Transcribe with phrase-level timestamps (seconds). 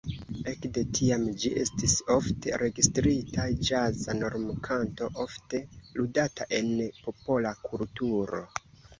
[0.51, 5.59] Ekde tiam ĝi estis ofte registrita ĵaza normkanto ofte
[5.99, 6.71] ludata en
[7.03, 8.41] popola kulturo.